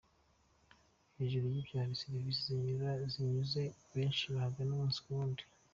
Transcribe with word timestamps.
Hejuru 1.17 1.45
y’ibyo 1.53 1.75
hari 1.81 2.01
serivisi 2.03 2.45
yanyuze 3.21 3.61
benshi 3.93 4.23
babagana 4.33 4.71
umunsi 4.73 4.99
ku 5.03 5.09
wundi. 5.17 5.43